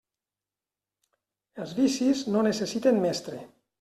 [1.65, 3.45] Els vicis no necessiten mestre.